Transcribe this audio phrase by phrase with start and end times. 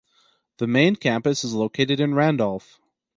[0.57, 2.79] The main campus is located in Randolph.